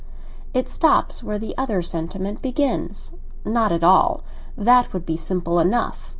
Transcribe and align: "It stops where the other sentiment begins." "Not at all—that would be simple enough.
"It 0.51 0.67
stops 0.67 1.21
where 1.23 1.37
the 1.37 1.55
other 1.59 1.83
sentiment 1.83 2.41
begins." 2.41 3.13
"Not 3.45 3.71
at 3.71 3.83
all—that 3.83 4.93
would 4.93 5.05
be 5.05 5.15
simple 5.15 5.59
enough. 5.59 6.09